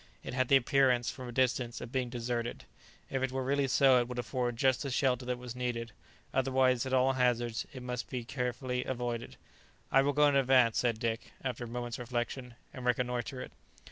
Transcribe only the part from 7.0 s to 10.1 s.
hazards, it must be most carefully avoided. "I